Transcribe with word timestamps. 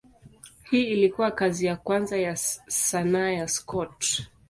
Hii 0.63 0.83
ilikuwa 0.83 1.31
kazi 1.31 1.65
ya 1.65 1.75
kwanza 1.75 2.17
ya 2.17 2.35
sanaa 2.67 3.29
ya 3.31 3.47
Scott. 3.47 4.23